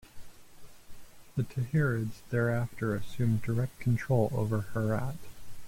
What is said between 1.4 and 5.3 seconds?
Tahirids thereafter assumed direct control over Herat.